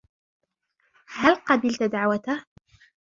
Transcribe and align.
هل 1.07 1.35
قبلت 1.35 1.83
دعوته؟ 1.83 2.45